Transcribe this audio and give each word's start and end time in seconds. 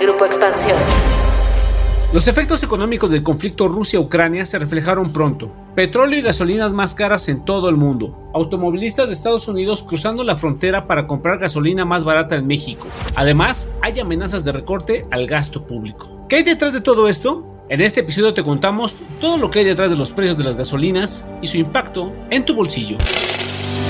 Grupo 0.00 0.24
Expansión. 0.24 0.78
Los 2.12 2.28
efectos 2.28 2.62
económicos 2.62 3.10
del 3.10 3.24
conflicto 3.24 3.66
Rusia-Ucrania 3.66 4.46
se 4.46 4.58
reflejaron 4.58 5.12
pronto. 5.12 5.50
Petróleo 5.74 6.20
y 6.20 6.22
gasolinas 6.22 6.72
más 6.72 6.94
caras 6.94 7.28
en 7.28 7.44
todo 7.44 7.68
el 7.68 7.76
mundo. 7.76 8.30
Automovilistas 8.32 9.06
de 9.06 9.12
Estados 9.12 9.48
Unidos 9.48 9.82
cruzando 9.82 10.22
la 10.22 10.36
frontera 10.36 10.86
para 10.86 11.08
comprar 11.08 11.38
gasolina 11.38 11.84
más 11.84 12.04
barata 12.04 12.36
en 12.36 12.46
México. 12.46 12.86
Además, 13.16 13.74
hay 13.82 13.98
amenazas 13.98 14.44
de 14.44 14.52
recorte 14.52 15.04
al 15.10 15.26
gasto 15.26 15.66
público. 15.66 16.26
¿Qué 16.28 16.36
hay 16.36 16.42
detrás 16.44 16.72
de 16.72 16.80
todo 16.80 17.08
esto? 17.08 17.44
En 17.68 17.80
este 17.80 18.00
episodio 18.00 18.32
te 18.32 18.44
contamos 18.44 18.96
todo 19.20 19.36
lo 19.36 19.50
que 19.50 19.58
hay 19.58 19.64
detrás 19.64 19.90
de 19.90 19.96
los 19.96 20.12
precios 20.12 20.38
de 20.38 20.44
las 20.44 20.56
gasolinas 20.56 21.28
y 21.42 21.48
su 21.48 21.56
impacto 21.56 22.12
en 22.30 22.44
tu 22.44 22.54
bolsillo. 22.54 22.96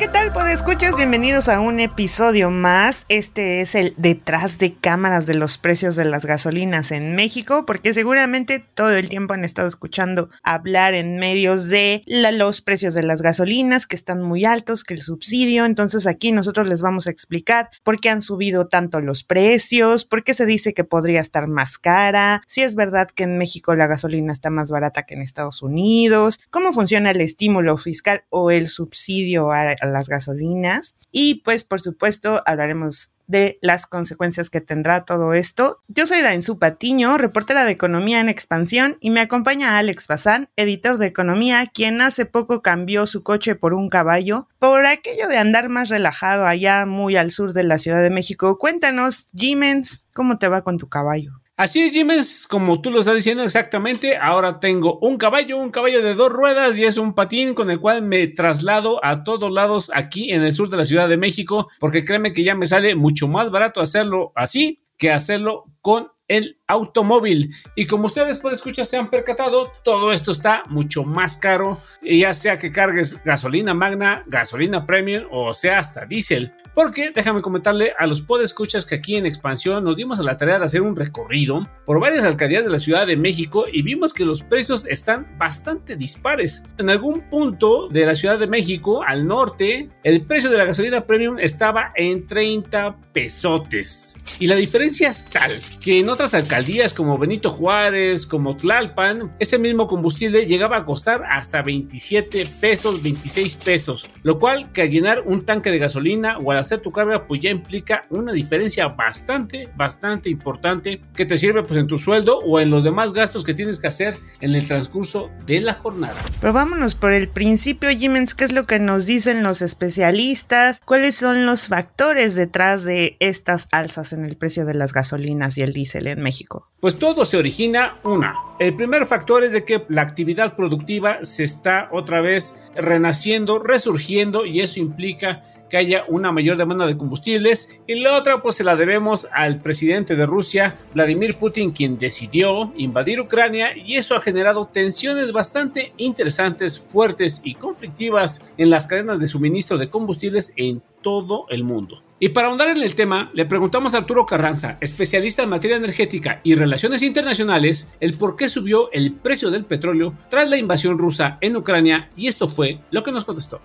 ¿Qué 0.00 0.08
tal? 0.08 0.32
Pues 0.32 0.46
escuchas, 0.46 0.96
bienvenidos 0.96 1.50
a 1.50 1.60
un 1.60 1.78
episodio 1.78 2.50
más. 2.50 3.04
Este 3.10 3.60
es 3.60 3.74
el 3.74 3.92
detrás 3.98 4.58
de 4.58 4.74
cámaras 4.74 5.26
de 5.26 5.34
los 5.34 5.58
precios 5.58 5.94
de 5.94 6.06
las 6.06 6.24
gasolinas 6.24 6.90
en 6.90 7.14
México, 7.14 7.66
porque 7.66 7.92
seguramente 7.92 8.64
todo 8.74 8.92
el 8.92 9.10
tiempo 9.10 9.34
han 9.34 9.44
estado 9.44 9.68
escuchando 9.68 10.30
hablar 10.42 10.94
en 10.94 11.16
medios 11.16 11.68
de 11.68 12.02
los 12.06 12.62
precios 12.62 12.94
de 12.94 13.02
las 13.02 13.20
gasolinas 13.20 13.86
que 13.86 13.94
están 13.94 14.22
muy 14.22 14.46
altos, 14.46 14.84
que 14.84 14.94
el 14.94 15.02
subsidio. 15.02 15.66
Entonces 15.66 16.06
aquí 16.06 16.32
nosotros 16.32 16.66
les 16.66 16.80
vamos 16.80 17.06
a 17.06 17.10
explicar 17.10 17.68
por 17.82 18.00
qué 18.00 18.08
han 18.08 18.22
subido 18.22 18.68
tanto 18.68 19.02
los 19.02 19.22
precios, 19.22 20.06
por 20.06 20.24
qué 20.24 20.32
se 20.32 20.46
dice 20.46 20.72
que 20.72 20.84
podría 20.84 21.20
estar 21.20 21.46
más 21.46 21.76
cara, 21.76 22.40
si 22.48 22.62
es 22.62 22.74
verdad 22.74 23.08
que 23.14 23.24
en 23.24 23.36
México 23.36 23.76
la 23.76 23.86
gasolina 23.86 24.32
está 24.32 24.48
más 24.48 24.70
barata 24.70 25.02
que 25.02 25.12
en 25.12 25.20
Estados 25.20 25.60
Unidos, 25.60 26.40
cómo 26.48 26.72
funciona 26.72 27.10
el 27.10 27.20
estímulo 27.20 27.76
fiscal 27.76 28.24
o 28.30 28.50
el 28.50 28.66
subsidio 28.66 29.52
a 29.52 29.60
a, 29.60 29.89
las 29.90 30.08
gasolinas 30.08 30.96
y 31.12 31.36
pues 31.42 31.64
por 31.64 31.80
supuesto 31.80 32.40
hablaremos 32.46 33.10
de 33.30 33.58
las 33.62 33.86
consecuencias 33.86 34.50
que 34.50 34.60
tendrá 34.60 35.04
todo 35.04 35.34
esto. 35.34 35.78
Yo 35.86 36.04
soy 36.06 36.20
Dainzú 36.20 36.58
Patiño, 36.58 37.16
reportera 37.16 37.64
de 37.64 37.70
Economía 37.70 38.18
en 38.18 38.28
Expansión, 38.28 38.96
y 39.00 39.10
me 39.10 39.20
acompaña 39.20 39.78
Alex 39.78 40.08
Bazán, 40.08 40.48
editor 40.56 40.98
de 40.98 41.06
Economía, 41.06 41.66
quien 41.72 42.00
hace 42.00 42.26
poco 42.26 42.60
cambió 42.60 43.06
su 43.06 43.22
coche 43.22 43.54
por 43.54 43.72
un 43.72 43.88
caballo 43.88 44.48
por 44.58 44.84
aquello 44.84 45.28
de 45.28 45.38
andar 45.38 45.68
más 45.68 45.90
relajado 45.90 46.44
allá 46.44 46.86
muy 46.86 47.14
al 47.14 47.30
sur 47.30 47.52
de 47.52 47.62
la 47.62 47.78
Ciudad 47.78 48.02
de 48.02 48.10
México. 48.10 48.58
Cuéntanos, 48.58 49.30
Jimens, 49.32 50.04
¿cómo 50.12 50.38
te 50.38 50.48
va 50.48 50.62
con 50.62 50.76
tu 50.76 50.88
caballo? 50.88 51.39
Así 51.60 51.82
es, 51.82 51.92
Jiménez, 51.92 52.46
como 52.48 52.80
tú 52.80 52.90
lo 52.90 53.00
estás 53.00 53.16
diciendo 53.16 53.42
exactamente, 53.42 54.16
ahora 54.16 54.60
tengo 54.60 54.98
un 55.02 55.18
caballo, 55.18 55.58
un 55.58 55.70
caballo 55.70 56.02
de 56.02 56.14
dos 56.14 56.32
ruedas 56.32 56.78
y 56.78 56.84
es 56.84 56.96
un 56.96 57.12
patín 57.12 57.52
con 57.52 57.70
el 57.70 57.78
cual 57.78 58.00
me 58.00 58.28
traslado 58.28 58.98
a 59.04 59.24
todos 59.24 59.52
lados 59.52 59.90
aquí 59.94 60.32
en 60.32 60.42
el 60.42 60.54
sur 60.54 60.70
de 60.70 60.78
la 60.78 60.86
Ciudad 60.86 61.06
de 61.06 61.18
México, 61.18 61.68
porque 61.78 62.02
créeme 62.02 62.32
que 62.32 62.44
ya 62.44 62.54
me 62.54 62.64
sale 62.64 62.94
mucho 62.94 63.28
más 63.28 63.50
barato 63.50 63.82
hacerlo 63.82 64.32
así 64.36 64.86
que 64.96 65.12
hacerlo 65.12 65.66
con 65.82 66.08
el 66.30 66.58
automóvil. 66.68 67.52
Y 67.74 67.86
como 67.86 68.06
ustedes 68.06 68.38
pueden 68.38 68.54
escuchar, 68.54 68.86
se 68.86 68.96
han 68.96 69.10
percatado, 69.10 69.72
todo 69.84 70.12
esto 70.12 70.30
está 70.30 70.62
mucho 70.68 71.02
más 71.02 71.36
caro, 71.36 71.76
ya 72.00 72.32
sea 72.32 72.56
que 72.56 72.70
cargues 72.70 73.22
gasolina 73.24 73.74
magna, 73.74 74.22
gasolina 74.26 74.86
premium 74.86 75.24
o 75.30 75.52
sea 75.52 75.80
hasta 75.80 76.06
diésel. 76.06 76.54
Porque 76.72 77.10
déjame 77.12 77.42
comentarle 77.42 77.92
a 77.98 78.06
los 78.06 78.22
podescuchas 78.22 78.86
que 78.86 78.94
aquí 78.94 79.16
en 79.16 79.26
Expansión 79.26 79.82
nos 79.82 79.96
dimos 79.96 80.20
a 80.20 80.22
la 80.22 80.36
tarea 80.36 80.60
de 80.60 80.66
hacer 80.66 80.82
un 80.82 80.94
recorrido 80.94 81.68
por 81.84 81.98
varias 81.98 82.24
alcaldías 82.24 82.64
de 82.64 82.70
la 82.70 82.78
Ciudad 82.78 83.08
de 83.08 83.16
México 83.16 83.64
y 83.70 83.82
vimos 83.82 84.14
que 84.14 84.24
los 84.24 84.42
precios 84.42 84.86
están 84.86 85.36
bastante 85.36 85.96
dispares. 85.96 86.62
En 86.78 86.88
algún 86.88 87.28
punto 87.28 87.88
de 87.88 88.06
la 88.06 88.14
Ciudad 88.14 88.38
de 88.38 88.46
México, 88.46 89.02
al 89.02 89.26
norte, 89.26 89.88
el 90.04 90.22
precio 90.22 90.48
de 90.48 90.58
la 90.58 90.64
gasolina 90.64 91.04
premium 91.06 91.40
estaba 91.40 91.92
en 91.96 92.26
30 92.26 92.96
pesotes. 93.12 94.16
Y 94.38 94.46
la 94.46 94.54
diferencia 94.54 95.08
es 95.08 95.24
tal 95.24 95.52
que 95.80 95.98
en 95.98 96.08
alcaldías 96.20 96.92
como 96.92 97.16
Benito 97.16 97.50
Juárez, 97.50 98.26
como 98.26 98.54
Tlalpan, 98.54 99.32
ese 99.38 99.58
mismo 99.58 99.86
combustible 99.86 100.44
llegaba 100.44 100.76
a 100.76 100.84
costar 100.84 101.22
hasta 101.30 101.62
27 101.62 102.46
pesos, 102.60 103.02
26 103.02 103.56
pesos, 103.56 104.10
lo 104.22 104.38
cual 104.38 104.70
que 104.72 104.82
al 104.82 104.90
llenar 104.90 105.22
un 105.24 105.46
tanque 105.46 105.70
de 105.70 105.78
gasolina 105.78 106.36
o 106.36 106.52
al 106.52 106.58
hacer 106.58 106.80
tu 106.80 106.90
carga 106.90 107.26
pues 107.26 107.40
ya 107.40 107.48
implica 107.48 108.04
una 108.10 108.32
diferencia 108.32 108.88
bastante, 108.88 109.70
bastante 109.76 110.28
importante 110.28 111.00
que 111.14 111.24
te 111.24 111.38
sirve 111.38 111.62
pues 111.62 111.80
en 111.80 111.86
tu 111.86 111.96
sueldo 111.96 112.36
o 112.36 112.60
en 112.60 112.68
los 112.68 112.84
demás 112.84 113.14
gastos 113.14 113.42
que 113.42 113.54
tienes 113.54 113.80
que 113.80 113.86
hacer 113.86 114.14
en 114.42 114.54
el 114.54 114.68
transcurso 114.68 115.30
de 115.46 115.60
la 115.60 115.72
jornada. 115.72 116.20
Pero 116.38 116.52
vámonos 116.52 116.94
por 116.96 117.12
el 117.12 117.30
principio, 117.30 117.88
Jimens, 117.88 118.34
¿qué 118.34 118.44
es 118.44 118.52
lo 118.52 118.66
que 118.66 118.78
nos 118.78 119.06
dicen 119.06 119.42
los 119.42 119.62
especialistas? 119.62 120.80
¿Cuáles 120.84 121.14
son 121.14 121.46
los 121.46 121.68
factores 121.68 122.34
detrás 122.34 122.84
de 122.84 123.16
estas 123.20 123.68
alzas 123.72 124.12
en 124.12 124.26
el 124.26 124.36
precio 124.36 124.66
de 124.66 124.74
las 124.74 124.92
gasolinas 124.92 125.56
y 125.56 125.62
el 125.62 125.72
diésel 125.72 126.09
en 126.10 126.22
México? 126.22 126.68
Pues 126.80 126.98
todo 126.98 127.24
se 127.24 127.36
origina, 127.36 127.98
una, 128.04 128.34
el 128.58 128.74
primer 128.76 129.06
factor 129.06 129.44
es 129.44 129.52
de 129.52 129.64
que 129.64 129.84
la 129.88 130.02
actividad 130.02 130.56
productiva 130.56 131.24
se 131.24 131.44
está 131.44 131.88
otra 131.92 132.20
vez 132.20 132.70
renaciendo, 132.74 133.58
resurgiendo 133.58 134.46
y 134.46 134.60
eso 134.60 134.80
implica 134.80 135.42
que 135.70 135.78
haya 135.78 136.04
una 136.08 136.32
mayor 136.32 136.58
demanda 136.58 136.86
de 136.86 136.98
combustibles 136.98 137.80
y 137.86 138.00
la 138.00 138.18
otra 138.18 138.42
pues 138.42 138.56
se 138.56 138.64
la 138.64 138.76
debemos 138.76 139.28
al 139.32 139.62
presidente 139.62 140.16
de 140.16 140.26
Rusia, 140.26 140.76
Vladimir 140.92 141.38
Putin, 141.38 141.70
quien 141.70 141.98
decidió 141.98 142.72
invadir 142.76 143.20
Ucrania 143.20 143.74
y 143.74 143.96
eso 143.96 144.16
ha 144.16 144.20
generado 144.20 144.66
tensiones 144.66 145.32
bastante 145.32 145.94
interesantes, 145.96 146.78
fuertes 146.78 147.40
y 147.44 147.54
conflictivas 147.54 148.44
en 148.58 148.68
las 148.68 148.86
cadenas 148.86 149.18
de 149.18 149.28
suministro 149.28 149.78
de 149.78 149.88
combustibles 149.88 150.52
en 150.56 150.82
todo 151.02 151.46
el 151.48 151.64
mundo. 151.64 152.02
Y 152.22 152.28
para 152.28 152.48
ahondar 152.48 152.68
en 152.68 152.82
el 152.82 152.94
tema, 152.94 153.30
le 153.32 153.46
preguntamos 153.46 153.94
a 153.94 153.96
Arturo 153.96 154.26
Carranza, 154.26 154.76
especialista 154.82 155.42
en 155.42 155.48
materia 155.48 155.78
energética 155.78 156.42
y 156.44 156.54
relaciones 156.54 157.00
internacionales, 157.00 157.92
el 157.98 158.18
por 158.18 158.36
qué 158.36 158.50
subió 158.50 158.92
el 158.92 159.14
precio 159.14 159.50
del 159.50 159.64
petróleo 159.64 160.12
tras 160.28 160.50
la 160.50 160.58
invasión 160.58 160.98
rusa 160.98 161.38
en 161.40 161.56
Ucrania 161.56 162.10
y 162.16 162.28
esto 162.28 162.46
fue 162.46 162.82
lo 162.90 163.02
que 163.02 163.10
nos 163.10 163.24
contestó. 163.24 163.62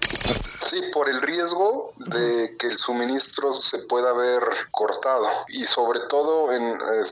Sí, 0.62 0.80
por 0.94 1.10
el 1.10 1.22
riesgo 1.22 1.94
de 1.98 2.56
que 2.58 2.68
el 2.68 2.78
suministro 2.78 3.52
se 3.52 3.80
pueda 3.90 4.14
ver 4.14 4.42
cortado 4.72 5.28
y 5.50 5.64
sobre 5.66 6.00
todo 6.08 6.54
en, 6.54 6.64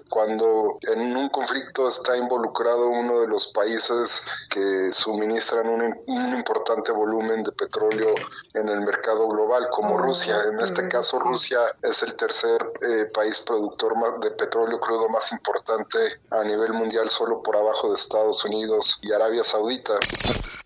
cuando 0.07 0.77
en 0.93 1.15
un 1.17 1.27
conflicto 1.27 1.89
está 1.89 2.15
involucrado 2.15 2.87
uno 2.87 3.19
de 3.19 3.27
los 3.27 3.47
países 3.47 4.21
que 4.49 4.93
suministran 4.93 5.67
un, 5.67 5.93
un 6.07 6.37
importante 6.37 6.93
volumen 6.93 7.43
de 7.43 7.51
petróleo 7.51 8.15
en 8.53 8.69
el 8.69 8.79
mercado 8.79 9.27
global 9.27 9.67
como 9.71 9.97
Rusia. 9.97 10.12
En 10.13 10.59
este 10.59 10.87
caso 10.87 11.17
Rusia 11.17 11.57
es 11.81 12.03
el 12.03 12.13
tercer 12.15 12.61
eh, 12.87 13.05
país 13.05 13.39
productor 13.39 13.95
de 14.19 14.29
petróleo 14.29 14.79
crudo 14.79 15.09
más 15.09 15.31
importante 15.31 15.97
a 16.29 16.43
nivel 16.43 16.71
mundial 16.73 17.09
solo 17.09 17.41
por 17.41 17.57
abajo 17.57 17.89
de 17.89 17.95
Estados 17.95 18.45
Unidos 18.45 18.99
y 19.01 19.11
Arabia 19.11 19.43
Saudita. 19.43 19.93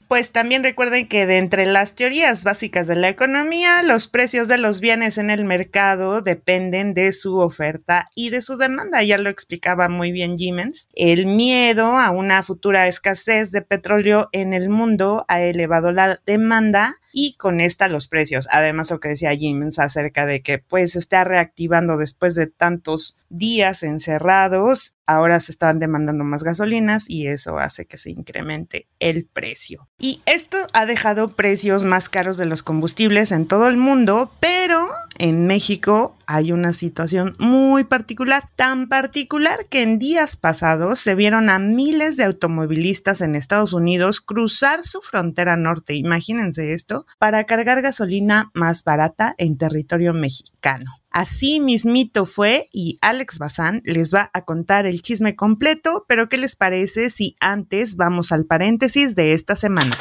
Pues 0.07 0.31
también 0.31 0.63
recuerden 0.63 1.09
que 1.09 1.25
de 1.25 1.38
entre 1.38 1.65
las 1.65 1.94
teorías 1.94 2.45
básicas 2.45 2.88
de 2.88 2.95
la 2.95 3.09
economía, 3.09 3.83
los 3.83 4.07
precios 4.07 4.48
de 4.48 4.57
los 4.57 4.80
bienes 4.80 5.18
en 5.18 5.30
el 5.30 5.44
mercado 5.44 6.21
dependen 6.21 6.94
de 6.94 7.12
su 7.12 7.39
oferta 7.39 8.07
y 8.15 8.30
de 8.30 8.42
su 8.42 8.57
demanda. 8.57 9.04
Ya 9.04 9.18
lo 9.18 9.30
explicaba 9.30 9.89
muy 9.89 10.13
bien 10.13 10.38
Jimens. 10.38 10.88
El 10.94 11.25
miedo 11.25 11.98
a 11.98 12.12
una 12.12 12.42
futura 12.42 12.88
escasez 12.88 13.51
de 13.51 13.62
petróleo 13.62 14.30
en 14.31 14.54
el 14.54 14.69
mundo 14.69 15.25
ha 15.27 15.42
elevado 15.42 15.92
la 15.92 16.21
demanda 16.25 16.95
y 17.12 17.33
con 17.33 17.59
esta 17.59 17.89
los 17.89 18.07
precios. 18.07 18.48
Además, 18.51 18.92
lo 18.92 19.00
que 19.01 19.09
decía 19.09 19.36
Jimens 19.36 19.80
acerca 19.80 20.25
de 20.25 20.42
que 20.42 20.59
pues 20.59 20.92
se 20.92 21.00
está 21.00 21.24
reactivando 21.24 21.98
después 21.98 22.36
de 22.36 22.48
tantos 22.48 23.18
días 23.30 23.83
encerrados, 23.83 24.95
ahora 25.06 25.39
se 25.39 25.51
están 25.51 25.80
demandando 25.80 26.24
más 26.24 26.44
gasolinas 26.44 27.09
y 27.09 27.27
eso 27.27 27.57
hace 27.57 27.86
que 27.86 27.98
se 27.98 28.12
incremente 28.12 28.88
el 29.00 29.25
precio. 29.25 29.89
Y 30.00 30.22
esto 30.28 30.58
ha 30.74 30.86
dejado 30.86 31.30
precios 31.30 31.84
más 31.84 32.08
caros 32.08 32.38
de 32.38 32.46
los 32.46 32.62
combustibles 32.62 33.32
en 33.32 33.48
todo 33.48 33.68
el 33.68 33.78
mundo, 33.78 34.32
pero 34.40 34.88
en 35.18 35.48
México 35.48 36.16
hay 36.28 36.52
una 36.52 36.72
situación 36.72 37.36
muy 37.40 37.84
particular, 37.84 38.48
tan 38.56 38.90
particular 38.90 39.66
que 39.66 39.82
en 39.82 39.98
días 39.98 40.38
pasados 40.38 41.00
se 41.00 41.16
vieron 41.16 41.50
a 41.50 41.58
miles 41.58 42.16
de 42.16 42.26
automovilistas 42.26 43.22
en 43.22 43.34
Estados 43.34 43.74
Unidos 43.74 44.22
cruzar 44.22 44.84
su 44.84 45.02
frontera 45.02 45.58
norte, 45.58 45.96
imagínense 45.96 46.74
esto, 46.74 47.08
para 47.18 47.46
cargar 47.46 47.82
gasolina 47.82 48.52
más 48.54 48.84
barata 48.84 49.34
en 49.40 49.58
territorio 49.58 50.14
mexicano. 50.14 50.92
Así 51.18 51.60
mismito 51.60 52.28
fue 52.28 52.68
y 52.72 53.00
Alex 53.02 53.40
Bazán 53.40 53.81
les 53.86 54.14
va 54.14 54.30
a 54.36 54.46
contar 54.46 54.86
el 54.86 55.02
chisme 55.02 55.36
completo, 55.36 56.06
pero 56.08 56.30
¿qué 56.30 56.38
les 56.38 56.56
parece 56.56 57.10
si 57.10 57.36
antes 57.40 57.96
vamos 57.96 58.31
al 58.31 58.46
paréntesis 58.46 59.16
de 59.16 59.34
esta 59.34 59.56
semana? 59.56 59.98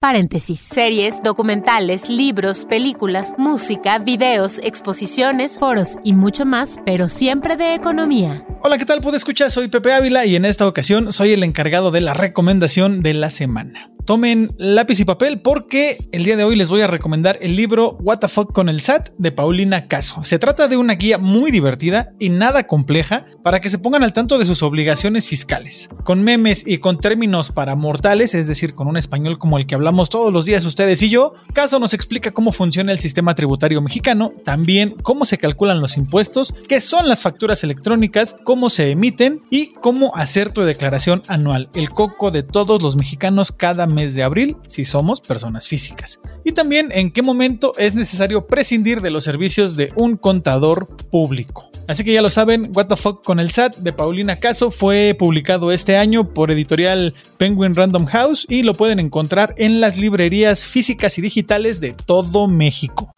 Paréntesis. 0.00 0.58
Series, 0.58 1.22
documentales, 1.22 2.08
libros, 2.08 2.64
películas, 2.64 3.34
música, 3.36 3.98
videos, 3.98 4.58
exposiciones, 4.62 5.58
foros 5.58 5.98
y 6.02 6.14
mucho 6.14 6.46
más, 6.46 6.76
pero 6.86 7.10
siempre 7.10 7.58
de 7.58 7.74
economía. 7.74 8.42
Hola, 8.62 8.78
¿qué 8.78 8.86
tal? 8.86 9.02
Puedo 9.02 9.18
escuchar? 9.18 9.50
Soy 9.50 9.68
Pepe 9.68 9.92
Ávila 9.92 10.24
y 10.24 10.34
en 10.34 10.46
esta 10.46 10.66
ocasión 10.66 11.12
soy 11.12 11.32
el 11.32 11.44
encargado 11.44 11.90
de 11.90 12.00
la 12.00 12.14
recomendación 12.14 13.02
de 13.02 13.12
la 13.12 13.28
semana 13.28 13.90
tomen 14.06 14.54
lápiz 14.56 15.00
y 15.00 15.04
papel 15.04 15.40
porque 15.40 15.98
el 16.12 16.24
día 16.24 16.36
de 16.36 16.44
hoy 16.44 16.54
les 16.54 16.70
voy 16.70 16.80
a 16.80 16.86
recomendar 16.86 17.38
el 17.42 17.56
libro 17.56 17.98
What 18.00 18.20
the 18.20 18.28
Fuck 18.28 18.52
con 18.52 18.68
el 18.68 18.80
SAT 18.80 19.10
de 19.18 19.32
Paulina 19.32 19.88
Caso. 19.88 20.24
Se 20.24 20.38
trata 20.38 20.68
de 20.68 20.76
una 20.76 20.94
guía 20.94 21.18
muy 21.18 21.50
divertida 21.50 22.12
y 22.20 22.28
nada 22.28 22.68
compleja 22.68 23.26
para 23.42 23.60
que 23.60 23.68
se 23.68 23.78
pongan 23.78 24.04
al 24.04 24.12
tanto 24.12 24.38
de 24.38 24.46
sus 24.46 24.62
obligaciones 24.62 25.26
fiscales. 25.26 25.88
Con 26.04 26.22
memes 26.22 26.64
y 26.66 26.78
con 26.78 26.98
términos 26.98 27.50
para 27.50 27.74
mortales, 27.74 28.34
es 28.34 28.46
decir, 28.46 28.74
con 28.74 28.86
un 28.86 28.96
español 28.96 29.38
como 29.38 29.58
el 29.58 29.66
que 29.66 29.74
hablamos 29.74 30.08
todos 30.08 30.32
los 30.32 30.46
días 30.46 30.64
ustedes 30.64 31.02
y 31.02 31.10
yo, 31.10 31.34
Caso 31.52 31.80
nos 31.80 31.92
explica 31.92 32.30
cómo 32.30 32.52
funciona 32.52 32.92
el 32.92 33.00
sistema 33.00 33.34
tributario 33.34 33.82
mexicano, 33.82 34.32
también 34.44 34.94
cómo 35.02 35.24
se 35.24 35.36
calculan 35.36 35.80
los 35.80 35.96
impuestos, 35.96 36.54
qué 36.68 36.80
son 36.80 37.08
las 37.08 37.22
facturas 37.22 37.64
electrónicas, 37.64 38.36
cómo 38.44 38.70
se 38.70 38.92
emiten 38.92 39.42
y 39.50 39.72
cómo 39.72 40.14
hacer 40.14 40.50
tu 40.50 40.62
declaración 40.62 41.22
anual, 41.26 41.70
el 41.74 41.90
coco 41.90 42.30
de 42.30 42.44
todos 42.44 42.80
los 42.80 42.94
mexicanos 42.94 43.50
cada 43.50 43.86
mes 43.86 43.95
mes 43.96 44.14
de 44.14 44.22
abril 44.22 44.56
si 44.68 44.84
somos 44.84 45.20
personas 45.20 45.66
físicas. 45.66 46.20
Y 46.44 46.52
también 46.52 46.92
en 46.92 47.10
qué 47.10 47.22
momento 47.22 47.72
es 47.78 47.94
necesario 47.94 48.46
prescindir 48.46 49.00
de 49.00 49.10
los 49.10 49.24
servicios 49.24 49.74
de 49.74 49.92
un 49.96 50.16
contador 50.16 50.86
público. 51.10 51.70
Así 51.88 52.04
que 52.04 52.12
ya 52.12 52.22
lo 52.22 52.30
saben, 52.30 52.70
What 52.74 52.88
the 52.88 52.96
Fuck 52.96 53.24
con 53.24 53.40
el 53.40 53.50
SAT 53.50 53.76
de 53.76 53.92
Paulina 53.92 54.36
Caso 54.36 54.70
fue 54.70 55.16
publicado 55.18 55.72
este 55.72 55.96
año 55.96 56.34
por 56.34 56.50
editorial 56.50 57.14
Penguin 57.38 57.74
Random 57.74 58.06
House 58.06 58.46
y 58.48 58.64
lo 58.64 58.74
pueden 58.74 58.98
encontrar 58.98 59.54
en 59.56 59.80
las 59.80 59.96
librerías 59.96 60.64
físicas 60.64 61.16
y 61.18 61.22
digitales 61.22 61.80
de 61.80 61.94
todo 61.94 62.48
México. 62.48 63.12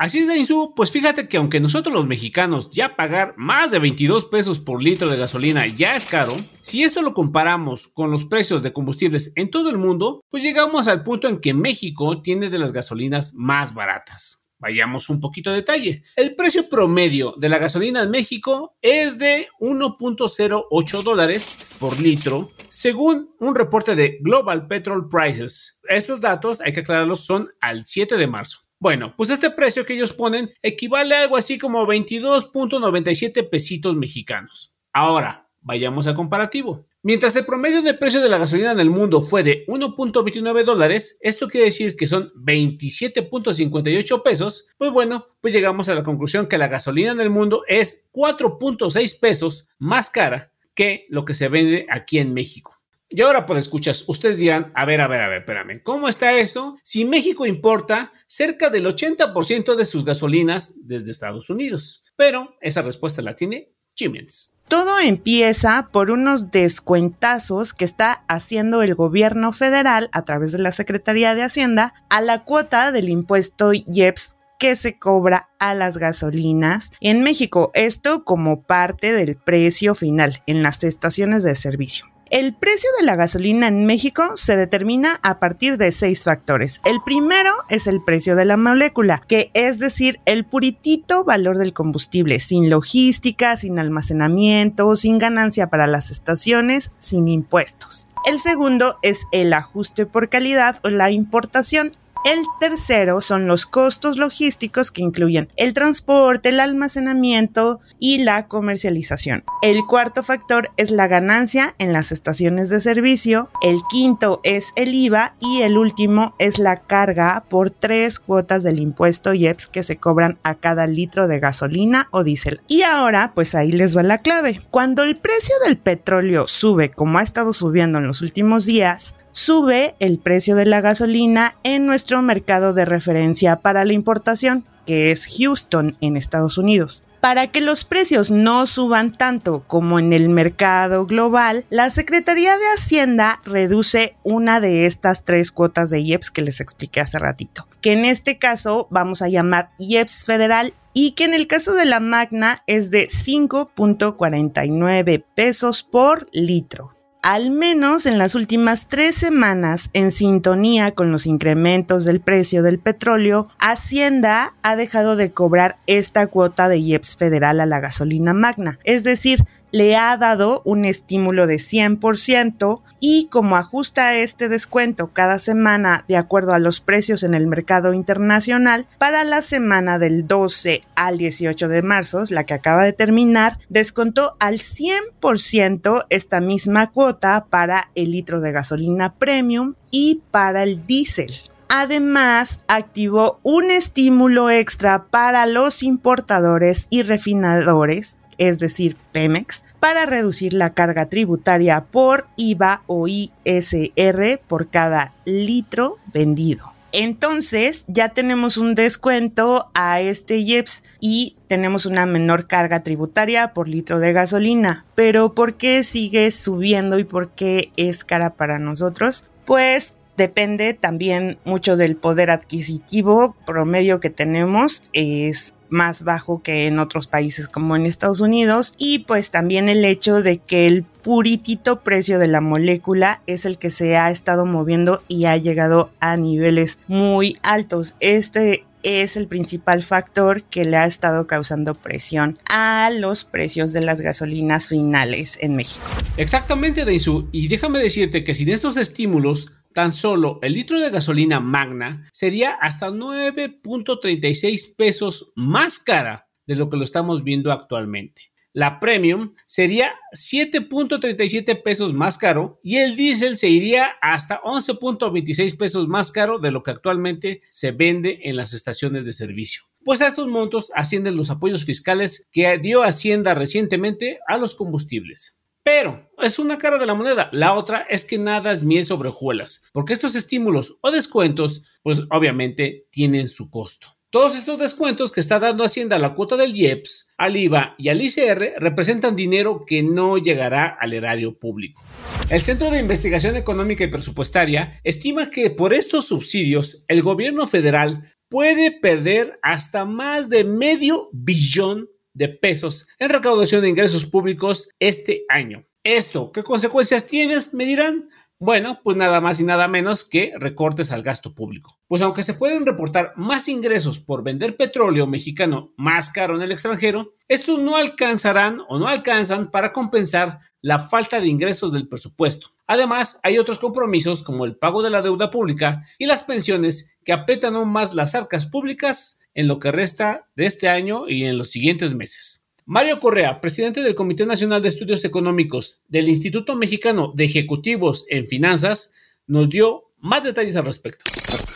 Así 0.00 0.20
es, 0.20 0.28
Dainzú, 0.28 0.74
pues 0.76 0.92
fíjate 0.92 1.26
que 1.26 1.38
aunque 1.38 1.58
nosotros 1.58 1.92
los 1.92 2.06
mexicanos 2.06 2.70
ya 2.70 2.94
pagar 2.94 3.34
más 3.36 3.72
de 3.72 3.80
22 3.80 4.26
pesos 4.26 4.60
por 4.60 4.80
litro 4.80 5.08
de 5.08 5.16
gasolina 5.16 5.66
ya 5.66 5.96
es 5.96 6.06
caro, 6.06 6.36
si 6.62 6.84
esto 6.84 7.02
lo 7.02 7.14
comparamos 7.14 7.88
con 7.88 8.12
los 8.12 8.24
precios 8.24 8.62
de 8.62 8.72
combustibles 8.72 9.32
en 9.34 9.50
todo 9.50 9.70
el 9.70 9.76
mundo, 9.76 10.20
pues 10.30 10.44
llegamos 10.44 10.86
al 10.86 11.02
punto 11.02 11.26
en 11.26 11.40
que 11.40 11.52
México 11.52 12.22
tiene 12.22 12.48
de 12.48 12.60
las 12.60 12.70
gasolinas 12.70 13.34
más 13.34 13.74
baratas. 13.74 14.48
Vayamos 14.60 15.08
un 15.08 15.18
poquito 15.18 15.50
a 15.50 15.54
detalle. 15.54 16.04
El 16.14 16.36
precio 16.36 16.68
promedio 16.68 17.34
de 17.36 17.48
la 17.48 17.58
gasolina 17.58 18.02
en 18.04 18.12
México 18.12 18.76
es 18.80 19.18
de 19.18 19.48
1.08 19.58 21.02
dólares 21.02 21.66
por 21.80 22.00
litro, 22.00 22.50
según 22.68 23.34
un 23.40 23.56
reporte 23.56 23.96
de 23.96 24.18
Global 24.20 24.68
Petrol 24.68 25.08
Prices. 25.08 25.80
Estos 25.88 26.20
datos, 26.20 26.60
hay 26.60 26.72
que 26.72 26.80
aclararlos, 26.80 27.26
son 27.26 27.50
al 27.60 27.84
7 27.84 28.16
de 28.16 28.26
marzo. 28.28 28.67
Bueno, 28.80 29.14
pues 29.16 29.30
este 29.30 29.50
precio 29.50 29.84
que 29.84 29.94
ellos 29.94 30.12
ponen 30.12 30.50
equivale 30.62 31.16
a 31.16 31.22
algo 31.22 31.36
así 31.36 31.58
como 31.58 31.84
22.97 31.84 33.48
pesitos 33.50 33.96
mexicanos. 33.96 34.72
Ahora, 34.92 35.48
vayamos 35.60 36.06
al 36.06 36.14
comparativo. 36.14 36.86
Mientras 37.02 37.34
el 37.36 37.44
promedio 37.44 37.82
de 37.82 37.94
precio 37.94 38.20
de 38.20 38.28
la 38.28 38.38
gasolina 38.38 38.72
en 38.72 38.80
el 38.80 38.90
mundo 38.90 39.20
fue 39.20 39.42
de 39.42 39.66
1.29 39.66 40.64
dólares, 40.64 41.18
esto 41.20 41.48
quiere 41.48 41.66
decir 41.66 41.96
que 41.96 42.06
son 42.06 42.32
27.58 42.34 44.22
pesos, 44.22 44.66
pues 44.76 44.92
bueno, 44.92 45.26
pues 45.40 45.52
llegamos 45.52 45.88
a 45.88 45.94
la 45.94 46.04
conclusión 46.04 46.46
que 46.46 46.58
la 46.58 46.68
gasolina 46.68 47.12
en 47.12 47.20
el 47.20 47.30
mundo 47.30 47.64
es 47.66 48.08
4.6 48.12 49.20
pesos 49.20 49.68
más 49.78 50.10
cara 50.10 50.52
que 50.74 51.06
lo 51.08 51.24
que 51.24 51.34
se 51.34 51.48
vende 51.48 51.86
aquí 51.90 52.18
en 52.18 52.32
México. 52.32 52.77
Y 53.10 53.22
ahora, 53.22 53.46
pues 53.46 53.60
escuchas, 53.60 54.04
ustedes 54.06 54.36
dirán, 54.36 54.70
a 54.74 54.84
ver, 54.84 55.00
a 55.00 55.08
ver, 55.08 55.22
a 55.22 55.28
ver, 55.28 55.38
espérame, 55.38 55.82
¿cómo 55.82 56.08
está 56.08 56.38
eso? 56.38 56.78
Si 56.82 57.06
México 57.06 57.46
importa 57.46 58.12
cerca 58.26 58.68
del 58.68 58.86
80% 58.86 59.76
de 59.76 59.86
sus 59.86 60.04
gasolinas 60.04 60.74
desde 60.86 61.10
Estados 61.10 61.48
Unidos. 61.48 62.04
Pero 62.16 62.56
esa 62.60 62.82
respuesta 62.82 63.22
la 63.22 63.34
tiene 63.34 63.72
Siemens. 63.94 64.54
Todo 64.68 64.98
empieza 64.98 65.88
por 65.90 66.10
unos 66.10 66.50
descuentazos 66.50 67.72
que 67.72 67.86
está 67.86 68.24
haciendo 68.28 68.82
el 68.82 68.94
gobierno 68.94 69.52
federal 69.52 70.10
a 70.12 70.22
través 70.22 70.52
de 70.52 70.58
la 70.58 70.72
Secretaría 70.72 71.34
de 71.34 71.42
Hacienda 71.42 71.94
a 72.10 72.20
la 72.20 72.44
cuota 72.44 72.92
del 72.92 73.08
impuesto 73.08 73.72
IEPS 73.72 74.36
que 74.58 74.76
se 74.76 74.98
cobra 74.98 75.48
a 75.58 75.72
las 75.72 75.96
gasolinas 75.96 76.90
en 77.00 77.22
México. 77.22 77.70
Esto 77.72 78.24
como 78.24 78.62
parte 78.62 79.14
del 79.14 79.36
precio 79.36 79.94
final 79.94 80.42
en 80.46 80.62
las 80.62 80.84
estaciones 80.84 81.44
de 81.44 81.54
servicio. 81.54 82.06
El 82.30 82.52
precio 82.52 82.90
de 83.00 83.06
la 83.06 83.16
gasolina 83.16 83.68
en 83.68 83.86
México 83.86 84.36
se 84.36 84.54
determina 84.54 85.18
a 85.22 85.40
partir 85.40 85.78
de 85.78 85.92
seis 85.92 86.24
factores. 86.24 86.78
El 86.84 87.00
primero 87.02 87.50
es 87.70 87.86
el 87.86 88.02
precio 88.04 88.36
de 88.36 88.44
la 88.44 88.58
molécula, 88.58 89.22
que 89.26 89.50
es 89.54 89.78
decir, 89.78 90.20
el 90.26 90.44
puritito 90.44 91.24
valor 91.24 91.56
del 91.56 91.72
combustible, 91.72 92.38
sin 92.38 92.68
logística, 92.68 93.56
sin 93.56 93.78
almacenamiento, 93.78 94.94
sin 94.94 95.16
ganancia 95.16 95.70
para 95.70 95.86
las 95.86 96.10
estaciones, 96.10 96.90
sin 96.98 97.28
impuestos. 97.28 98.06
El 98.26 98.38
segundo 98.38 98.98
es 99.00 99.26
el 99.32 99.54
ajuste 99.54 100.04
por 100.04 100.28
calidad 100.28 100.80
o 100.84 100.90
la 100.90 101.10
importación, 101.10 101.92
el 102.24 102.44
tercero 102.60 103.20
son 103.20 103.46
los 103.46 103.66
costos 103.66 104.18
logísticos 104.18 104.90
que 104.90 105.02
incluyen 105.02 105.48
el 105.56 105.72
transporte, 105.72 106.50
el 106.50 106.60
almacenamiento 106.60 107.80
y 107.98 108.18
la 108.18 108.48
comercialización. 108.48 109.44
El 109.62 109.84
cuarto 109.86 110.22
factor 110.22 110.70
es 110.76 110.90
la 110.90 111.08
ganancia 111.08 111.74
en 111.78 111.92
las 111.92 112.12
estaciones 112.12 112.68
de 112.70 112.80
servicio. 112.80 113.50
El 113.62 113.80
quinto 113.88 114.40
es 114.44 114.72
el 114.76 114.94
IVA 114.94 115.34
y 115.40 115.62
el 115.62 115.78
último 115.78 116.34
es 116.38 116.58
la 116.58 116.82
carga 116.82 117.44
por 117.48 117.70
tres 117.70 118.18
cuotas 118.18 118.62
del 118.62 118.80
impuesto 118.80 119.32
IEPS 119.32 119.68
que 119.68 119.82
se 119.82 119.96
cobran 119.96 120.38
a 120.42 120.54
cada 120.54 120.86
litro 120.86 121.28
de 121.28 121.38
gasolina 121.38 122.08
o 122.10 122.24
diésel. 122.24 122.60
Y 122.68 122.82
ahora, 122.82 123.32
pues 123.34 123.54
ahí 123.54 123.72
les 123.72 123.96
va 123.96 124.02
la 124.02 124.18
clave. 124.18 124.60
Cuando 124.70 125.02
el 125.02 125.16
precio 125.16 125.54
del 125.64 125.78
petróleo 125.78 126.46
sube 126.46 126.90
como 126.90 127.18
ha 127.18 127.22
estado 127.22 127.52
subiendo 127.52 127.98
en 127.98 128.06
los 128.06 128.22
últimos 128.22 128.66
días, 128.66 129.14
sube 129.32 129.94
el 129.98 130.18
precio 130.18 130.56
de 130.56 130.66
la 130.66 130.80
gasolina 130.80 131.56
en 131.62 131.86
nuestro 131.86 132.22
mercado 132.22 132.74
de 132.74 132.84
referencia 132.84 133.56
para 133.56 133.84
la 133.84 133.92
importación, 133.92 134.64
que 134.86 135.10
es 135.10 135.36
Houston 135.38 135.96
en 136.00 136.16
Estados 136.16 136.58
Unidos. 136.58 137.02
Para 137.20 137.48
que 137.48 137.60
los 137.60 137.84
precios 137.84 138.30
no 138.30 138.66
suban 138.66 139.12
tanto 139.12 139.64
como 139.66 139.98
en 139.98 140.12
el 140.12 140.28
mercado 140.28 141.04
global, 141.04 141.66
la 141.68 141.90
Secretaría 141.90 142.56
de 142.56 142.64
Hacienda 142.74 143.40
reduce 143.44 144.14
una 144.22 144.60
de 144.60 144.86
estas 144.86 145.24
tres 145.24 145.50
cuotas 145.50 145.90
de 145.90 145.98
IEPS 146.00 146.30
que 146.30 146.42
les 146.42 146.60
expliqué 146.60 147.00
hace 147.00 147.18
ratito, 147.18 147.66
que 147.80 147.90
en 147.92 148.04
este 148.04 148.38
caso 148.38 148.86
vamos 148.90 149.20
a 149.20 149.28
llamar 149.28 149.70
IEPS 149.78 150.24
federal 150.24 150.74
y 150.94 151.10
que 151.12 151.24
en 151.24 151.34
el 151.34 151.48
caso 151.48 151.74
de 151.74 151.84
la 151.84 152.00
Magna 152.00 152.62
es 152.66 152.90
de 152.90 153.08
5.49 153.08 155.24
pesos 155.34 155.82
por 155.82 156.28
litro 156.32 156.97
al 157.22 157.50
menos 157.50 158.06
en 158.06 158.18
las 158.18 158.34
últimas 158.34 158.86
tres 158.86 159.16
semanas, 159.16 159.90
en 159.92 160.10
sintonía 160.10 160.92
con 160.92 161.10
los 161.12 161.26
incrementos 161.26 162.04
del 162.04 162.20
precio 162.20 162.62
del 162.62 162.78
petróleo, 162.78 163.48
Hacienda 163.58 164.54
ha 164.62 164.76
dejado 164.76 165.16
de 165.16 165.32
cobrar 165.32 165.78
esta 165.86 166.26
cuota 166.26 166.68
de 166.68 166.78
IEPS 166.78 167.16
federal 167.16 167.60
a 167.60 167.66
la 167.66 167.80
gasolina 167.80 168.34
magna, 168.34 168.78
es 168.84 169.04
decir, 169.04 169.44
le 169.70 169.96
ha 169.96 170.16
dado 170.16 170.62
un 170.64 170.84
estímulo 170.84 171.46
de 171.46 171.56
100% 171.56 172.82
y 173.00 173.28
como 173.30 173.56
ajusta 173.56 174.14
este 174.16 174.48
descuento 174.48 175.12
cada 175.12 175.38
semana 175.38 176.04
de 176.08 176.16
acuerdo 176.16 176.52
a 176.52 176.58
los 176.58 176.80
precios 176.80 177.22
en 177.22 177.34
el 177.34 177.46
mercado 177.46 177.92
internacional, 177.92 178.86
para 178.98 179.24
la 179.24 179.42
semana 179.42 179.98
del 179.98 180.26
12 180.26 180.82
al 180.94 181.18
18 181.18 181.68
de 181.68 181.82
marzo, 181.82 182.24
la 182.30 182.44
que 182.44 182.54
acaba 182.54 182.84
de 182.84 182.92
terminar, 182.92 183.58
descontó 183.68 184.36
al 184.40 184.54
100% 184.54 186.06
esta 186.10 186.40
misma 186.40 186.90
cuota 186.90 187.46
para 187.48 187.90
el 187.94 188.10
litro 188.10 188.40
de 188.40 188.52
gasolina 188.52 189.14
premium 189.14 189.74
y 189.90 190.22
para 190.30 190.62
el 190.62 190.86
diésel. 190.86 191.32
Además, 191.68 192.60
activó 192.66 193.40
un 193.42 193.70
estímulo 193.70 194.48
extra 194.48 195.04
para 195.04 195.44
los 195.44 195.82
importadores 195.82 196.86
y 196.88 197.02
refinadores 197.02 198.17
es 198.38 198.58
decir, 198.58 198.96
Pemex, 199.12 199.64
para 199.80 200.06
reducir 200.06 200.54
la 200.54 200.74
carga 200.74 201.08
tributaria 201.08 201.84
por 201.84 202.26
IVA 202.36 202.82
o 202.86 203.06
ISR 203.08 204.40
por 204.46 204.70
cada 204.70 205.12
litro 205.24 205.98
vendido. 206.12 206.72
Entonces 206.92 207.84
ya 207.86 208.10
tenemos 208.10 208.56
un 208.56 208.74
descuento 208.74 209.68
a 209.74 210.00
este 210.00 210.38
IEPS 210.38 210.82
y 211.00 211.36
tenemos 211.46 211.84
una 211.84 212.06
menor 212.06 212.46
carga 212.46 212.82
tributaria 212.82 213.52
por 213.52 213.68
litro 213.68 213.98
de 213.98 214.14
gasolina. 214.14 214.86
Pero 214.94 215.34
¿por 215.34 215.54
qué 215.54 215.82
sigue 215.82 216.30
subiendo 216.30 216.98
y 216.98 217.04
por 217.04 217.30
qué 217.30 217.72
es 217.76 218.04
cara 218.04 218.30
para 218.34 218.58
nosotros? 218.58 219.30
Pues 219.44 219.96
depende 220.18 220.74
también 220.74 221.38
mucho 221.46 221.78
del 221.78 221.96
poder 221.96 222.30
adquisitivo 222.30 223.34
promedio 223.46 224.00
que 224.00 224.10
tenemos. 224.10 224.82
Es 224.92 225.54
más 225.70 226.02
bajo 226.02 226.42
que 226.42 226.66
en 226.66 226.78
otros 226.78 227.06
países 227.06 227.48
como 227.48 227.76
en 227.76 227.86
Estados 227.86 228.20
Unidos 228.20 228.74
y 228.78 229.00
pues 229.00 229.30
también 229.30 229.68
el 229.68 229.84
hecho 229.84 230.22
de 230.22 230.38
que 230.38 230.66
el 230.66 230.82
puritito 230.82 231.80
precio 231.80 232.18
de 232.18 232.26
la 232.26 232.40
molécula 232.40 233.22
es 233.26 233.44
el 233.44 233.58
que 233.58 233.70
se 233.70 233.96
ha 233.96 234.10
estado 234.10 234.44
moviendo 234.44 235.02
y 235.08 235.26
ha 235.26 235.36
llegado 235.36 235.90
a 236.00 236.16
niveles 236.16 236.78
muy 236.88 237.36
altos. 237.42 237.96
Este 238.00 238.64
es 238.82 239.16
el 239.16 239.26
principal 239.26 239.82
factor 239.82 240.42
que 240.44 240.64
le 240.64 240.76
ha 240.76 240.86
estado 240.86 241.26
causando 241.26 241.74
presión 241.74 242.38
a 242.48 242.90
los 242.90 243.24
precios 243.24 243.72
de 243.72 243.82
las 243.82 244.00
gasolinas 244.00 244.68
finales 244.68 245.38
en 245.40 245.56
México. 245.56 245.84
Exactamente, 246.16 246.84
Deisu. 246.84 247.28
Y 247.32 247.48
déjame 247.48 247.80
decirte 247.80 248.24
que 248.24 248.34
sin 248.34 248.48
estos 248.48 248.76
estímulos, 248.76 249.52
tan 249.78 249.92
solo 249.92 250.40
el 250.42 250.54
litro 250.54 250.80
de 250.80 250.90
gasolina 250.90 251.38
magna 251.38 252.04
sería 252.12 252.50
hasta 252.50 252.90
9.36 252.90 254.74
pesos 254.76 255.30
más 255.36 255.78
cara 255.78 256.28
de 256.48 256.56
lo 256.56 256.68
que 256.68 256.76
lo 256.76 256.82
estamos 256.82 257.22
viendo 257.22 257.52
actualmente. 257.52 258.22
La 258.52 258.80
premium 258.80 259.34
sería 259.46 259.92
7.37 260.14 261.62
pesos 261.62 261.94
más 261.94 262.18
caro 262.18 262.58
y 262.64 262.78
el 262.78 262.96
diésel 262.96 263.36
se 263.36 263.50
iría 263.50 263.90
hasta 264.02 264.40
11.26 264.40 265.56
pesos 265.56 265.86
más 265.86 266.10
caro 266.10 266.40
de 266.40 266.50
lo 266.50 266.64
que 266.64 266.72
actualmente 266.72 267.42
se 267.48 267.70
vende 267.70 268.18
en 268.24 268.34
las 268.34 268.54
estaciones 268.54 269.04
de 269.06 269.12
servicio. 269.12 269.62
Pues 269.84 270.02
a 270.02 270.08
estos 270.08 270.26
montos 270.26 270.72
ascienden 270.74 271.16
los 271.16 271.30
apoyos 271.30 271.64
fiscales 271.64 272.26
que 272.32 272.58
dio 272.58 272.82
Hacienda 272.82 273.36
recientemente 273.36 274.18
a 274.26 274.38
los 274.38 274.56
combustibles. 274.56 275.37
Pero 275.70 276.08
es 276.16 276.38
una 276.38 276.56
cara 276.56 276.78
de 276.78 276.86
la 276.86 276.94
moneda. 276.94 277.28
La 277.30 277.52
otra 277.52 277.86
es 277.90 278.06
que 278.06 278.16
nada 278.16 278.52
es 278.52 278.62
miel 278.62 278.86
sobre 278.86 279.10
hojuelas, 279.10 279.64
porque 279.74 279.92
estos 279.92 280.14
estímulos 280.14 280.78
o 280.80 280.90
descuentos, 280.90 281.62
pues 281.82 282.04
obviamente 282.10 282.86
tienen 282.90 283.28
su 283.28 283.50
costo. 283.50 283.88
Todos 284.08 284.34
estos 284.34 284.58
descuentos 284.58 285.12
que 285.12 285.20
está 285.20 285.38
dando 285.38 285.64
Hacienda 285.64 285.96
a 285.96 285.98
la 285.98 286.14
cuota 286.14 286.38
del 286.38 286.56
IEPS, 286.56 287.12
al 287.18 287.36
IVA 287.36 287.74
y 287.76 287.90
al 287.90 288.00
ICR 288.00 288.54
representan 288.56 289.14
dinero 289.14 289.66
que 289.66 289.82
no 289.82 290.16
llegará 290.16 290.74
al 290.80 290.94
erario 290.94 291.38
público. 291.38 291.82
El 292.30 292.40
Centro 292.40 292.70
de 292.70 292.80
Investigación 292.80 293.36
Económica 293.36 293.84
y 293.84 293.88
Presupuestaria 293.88 294.80
estima 294.84 295.28
que 295.28 295.50
por 295.50 295.74
estos 295.74 296.06
subsidios 296.06 296.86
el 296.88 297.02
gobierno 297.02 297.46
federal 297.46 298.10
puede 298.30 298.70
perder 298.70 299.38
hasta 299.42 299.84
más 299.84 300.30
de 300.30 300.44
medio 300.44 301.10
billón 301.12 301.90
de 302.18 302.28
pesos 302.28 302.86
en 302.98 303.08
recaudación 303.08 303.62
de 303.62 303.70
ingresos 303.70 304.04
públicos 304.04 304.68
este 304.78 305.24
año. 305.28 305.64
¿Esto 305.84 306.32
qué 306.32 306.42
consecuencias 306.42 307.06
tienes? 307.06 307.54
Me 307.54 307.64
dirán. 307.64 308.08
Bueno, 308.40 308.78
pues 308.84 308.96
nada 308.96 309.20
más 309.20 309.40
y 309.40 309.44
nada 309.44 309.66
menos 309.66 310.04
que 310.04 310.32
recortes 310.38 310.92
al 310.92 311.02
gasto 311.02 311.34
público. 311.34 311.80
Pues 311.88 312.02
aunque 312.02 312.22
se 312.22 312.34
pueden 312.34 312.66
reportar 312.66 313.12
más 313.16 313.48
ingresos 313.48 313.98
por 313.98 314.22
vender 314.22 314.56
petróleo 314.56 315.08
mexicano 315.08 315.72
más 315.76 316.10
caro 316.10 316.36
en 316.36 316.42
el 316.42 316.52
extranjero, 316.52 317.14
estos 317.26 317.58
no 317.58 317.74
alcanzarán 317.74 318.60
o 318.68 318.78
no 318.78 318.86
alcanzan 318.86 319.50
para 319.50 319.72
compensar 319.72 320.38
la 320.60 320.78
falta 320.78 321.20
de 321.20 321.26
ingresos 321.26 321.72
del 321.72 321.88
presupuesto. 321.88 322.50
Además, 322.68 323.18
hay 323.24 323.38
otros 323.38 323.58
compromisos 323.58 324.22
como 324.22 324.44
el 324.44 324.56
pago 324.56 324.82
de 324.82 324.90
la 324.90 325.02
deuda 325.02 325.32
pública 325.32 325.84
y 325.98 326.06
las 326.06 326.22
pensiones 326.22 326.96
que 327.04 327.12
apretan 327.12 327.56
aún 327.56 327.70
más 327.70 327.92
las 327.92 328.14
arcas 328.14 328.46
públicas 328.46 329.17
en 329.34 329.48
lo 329.48 329.58
que 329.58 329.72
resta 329.72 330.28
de 330.36 330.46
este 330.46 330.68
año 330.68 331.08
y 331.08 331.24
en 331.24 331.38
los 331.38 331.50
siguientes 331.50 331.94
meses. 331.94 332.48
Mario 332.64 333.00
Correa, 333.00 333.40
presidente 333.40 333.82
del 333.82 333.94
Comité 333.94 334.26
Nacional 334.26 334.60
de 334.60 334.68
Estudios 334.68 335.04
Económicos 335.04 335.82
del 335.88 336.08
Instituto 336.08 336.54
Mexicano 336.54 337.12
de 337.14 337.24
Ejecutivos 337.24 338.04
en 338.08 338.28
Finanzas, 338.28 338.92
nos 339.26 339.48
dio 339.48 339.88
más 340.00 340.22
detalles 340.22 340.56
al 340.56 340.64
respecto. 340.64 341.10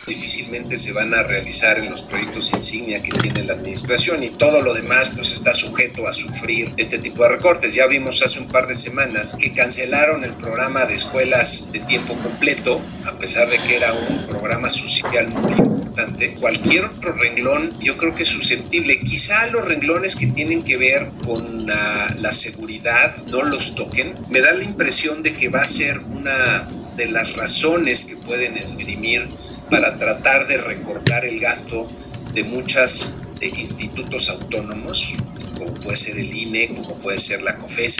Difícilmente 0.07 0.77
se 0.77 0.91
van 0.91 1.13
a 1.13 1.23
realizar 1.23 1.79
en 1.79 1.89
los 1.89 2.01
proyectos 2.01 2.51
insignia 2.51 3.01
que 3.01 3.11
tiene 3.11 3.43
la 3.43 3.53
administración 3.53 4.23
y 4.23 4.29
todo 4.29 4.61
lo 4.61 4.73
demás 4.73 5.11
pues 5.15 5.31
está 5.31 5.53
sujeto 5.53 6.07
a 6.07 6.13
sufrir 6.13 6.69
este 6.77 6.97
tipo 6.99 7.23
de 7.23 7.29
recortes. 7.29 7.73
Ya 7.73 7.87
vimos 7.87 8.21
hace 8.21 8.39
un 8.39 8.47
par 8.47 8.67
de 8.67 8.75
semanas 8.75 9.37
que 9.39 9.51
cancelaron 9.51 10.23
el 10.23 10.33
programa 10.33 10.85
de 10.85 10.95
escuelas 10.95 11.71
de 11.71 11.79
tiempo 11.81 12.15
completo, 12.15 12.81
a 13.05 13.17
pesar 13.17 13.49
de 13.49 13.57
que 13.67 13.77
era 13.77 13.93
un 13.93 14.27
programa 14.27 14.69
social 14.69 15.27
muy 15.29 15.43
Cualquier 16.39 16.85
otro 16.85 17.13
renglón 17.13 17.69
yo 17.79 17.97
creo 17.97 18.13
que 18.13 18.23
es 18.23 18.29
susceptible. 18.29 18.99
Quizá 18.99 19.47
los 19.47 19.65
renglones 19.65 20.15
que 20.15 20.27
tienen 20.27 20.61
que 20.61 20.77
ver 20.77 21.09
con 21.25 21.65
la, 21.65 22.13
la 22.19 22.31
seguridad 22.31 23.15
no 23.27 23.43
los 23.43 23.75
toquen. 23.75 24.13
Me 24.29 24.41
da 24.41 24.53
la 24.53 24.63
impresión 24.63 25.23
de 25.23 25.33
que 25.33 25.49
va 25.49 25.61
a 25.61 25.65
ser 25.65 25.99
una 25.99 26.67
de 26.95 27.07
las 27.07 27.35
razones 27.35 28.05
que 28.05 28.17
pueden 28.17 28.57
esgrimir 28.57 29.27
para 29.69 29.97
tratar 29.97 30.47
de 30.47 30.57
recortar 30.57 31.25
el 31.25 31.39
gasto 31.39 31.89
de 32.33 32.43
muchos 32.43 33.13
institutos 33.57 34.29
autónomos, 34.29 35.13
como 35.65 35.73
puede 35.81 35.95
ser 35.95 36.17
el 36.17 36.33
INE, 36.33 36.67
como 36.67 36.99
puede 36.99 37.17
ser 37.17 37.41
la 37.41 37.57
COFES. 37.57 37.97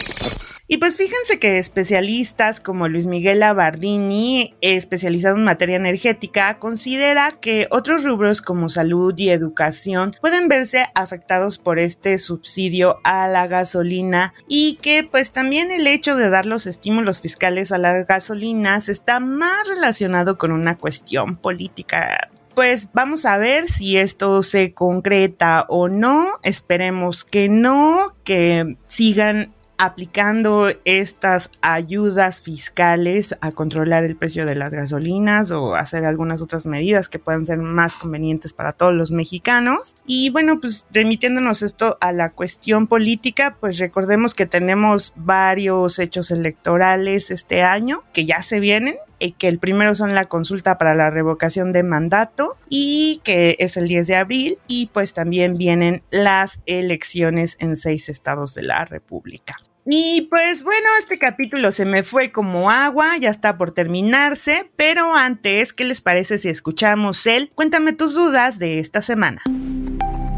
Y 0.66 0.78
pues 0.78 0.98
fíjense 0.98 1.40
que 1.40 1.58
especialistas 1.58 2.62
como 2.62 2.88
Luis 2.88 3.06
Miguel 3.06 3.44
Abardini, 3.44 4.56
especializado 4.62 5.36
en 5.36 5.44
materia 5.44 5.76
energética, 5.76 6.58
considera 6.58 7.32
que 7.32 7.68
otros 7.70 8.04
rubros 8.04 8.42
como 8.42 8.70
salud 8.70 9.14
y 9.18 9.30
educación 9.30 10.16
pueden 10.22 10.48
verse 10.48 10.88
afectados 10.96 11.60
por 11.60 11.80
este 11.80 12.18
subsidio 12.18 13.00
a 13.04 13.28
la 13.28 13.48
gasolina 13.48 14.34
y 14.48 14.76
que 14.82 15.04
pues 15.04 15.32
también 15.34 15.70
el 15.70 15.86
hecho 15.86 16.16
de 16.16 16.30
dar 16.30 16.46
los 16.46 16.66
estímulos 16.66 17.22
fiscales 17.22 17.72
a 17.74 17.78
las 17.78 18.08
gasolinas 18.08 18.88
está 18.88 19.20
más 19.20 19.68
relacionado 19.68 20.38
con 20.38 20.54
una 20.54 20.78
cuestión 20.78 21.36
política 21.36 22.32
pues 22.56 22.90
vamos 22.94 23.26
a 23.26 23.38
ver 23.38 23.68
si 23.68 23.98
esto 23.98 24.42
se 24.42 24.74
concreta 24.74 25.66
o 25.70 25.88
no. 25.88 26.28
Esperemos 26.44 27.24
que 27.24 27.50
no, 27.50 28.14
que 28.24 28.78
sigan 28.88 29.54
aplicando 29.78 30.70
estas 30.86 31.52
ayudas 31.62 32.42
fiscales 32.42 33.36
a 33.42 33.52
controlar 33.52 34.04
el 34.06 34.16
precio 34.16 34.46
de 34.46 34.56
las 34.56 34.74
gasolinas 34.74 35.52
o 35.52 35.76
hacer 35.76 36.06
algunas 36.06 36.42
otras 36.42 36.66
medidas 36.66 37.10
que 37.10 37.20
puedan 37.20 37.46
ser 37.46 37.58
más 37.58 37.96
convenientes 37.96 38.54
para 38.54 38.72
todos 38.72 38.94
los 38.94 39.12
mexicanos. 39.12 39.96
Y 40.06 40.30
bueno, 40.30 40.62
pues 40.62 40.88
remitiéndonos 40.92 41.64
esto 41.64 41.98
a 42.02 42.12
la 42.12 42.32
cuestión 42.32 42.88
política, 42.88 43.58
pues 43.60 43.78
recordemos 43.78 44.34
que 44.34 44.46
tenemos 44.46 45.14
varios 45.16 46.00
hechos 46.00 46.32
electorales 46.32 47.32
este 47.32 47.64
año 47.64 48.04
que 48.14 48.26
ya 48.26 48.42
se 48.42 48.60
vienen 48.60 48.96
que 49.32 49.48
el 49.48 49.60
primero 49.60 49.96
son 49.96 50.14
la 50.14 50.26
consulta 50.26 50.78
para 50.78 50.94
la 50.94 51.10
revocación 51.10 51.72
de 51.72 51.84
mandato 51.84 52.58
y 52.70 53.22
que 53.24 53.56
es 53.60 53.78
el 53.78 53.88
10 53.88 54.08
de 54.08 54.16
abril 54.16 54.58
y 54.68 54.88
pues 54.88 55.14
también 55.14 55.58
vienen 55.58 56.04
las 56.12 56.62
elecciones 56.66 57.58
en 57.60 57.76
seis 57.76 58.10
estados 58.10 58.54
de 58.54 58.64
la 58.64 58.86
República. 58.86 59.56
Y 59.86 60.28
pues 60.30 60.64
bueno, 60.64 60.88
este 60.98 61.20
capítulo 61.20 61.72
se 61.72 61.86
me 61.86 62.04
fue 62.04 62.32
como 62.32 62.70
agua, 62.70 63.18
ya 63.18 63.30
está 63.30 63.58
por 63.58 63.72
terminarse, 63.72 64.72
pero 64.78 65.14
antes, 65.14 65.74
¿qué 65.74 65.84
les 65.84 66.02
parece 66.02 66.38
si 66.38 66.50
escuchamos 66.50 67.26
el 67.26 67.50
Cuéntame 67.50 67.92
tus 67.92 68.14
dudas 68.14 68.60
de 68.60 68.80
esta 68.80 69.02
semana? 69.02 69.42